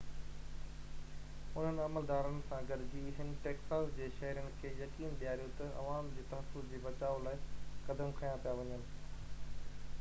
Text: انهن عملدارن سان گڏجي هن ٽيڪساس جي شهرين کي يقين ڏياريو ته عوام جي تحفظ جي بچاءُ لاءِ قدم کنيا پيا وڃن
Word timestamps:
انهن 1.63 1.81
عملدارن 1.87 2.39
سان 2.47 2.69
گڏجي 2.71 3.03
هن 3.19 3.29
ٽيڪساس 3.43 3.91
جي 3.99 4.07
شهرين 4.17 4.49
کي 4.63 4.71
يقين 4.79 5.15
ڏياريو 5.23 5.51
ته 5.59 5.77
عوام 5.83 6.09
جي 6.17 6.25
تحفظ 6.31 6.69
جي 6.73 6.81
بچاءُ 6.87 7.21
لاءِ 7.27 7.45
قدم 7.91 8.17
کنيا 8.21 8.35
پيا 8.47 8.57
وڃن 8.63 8.89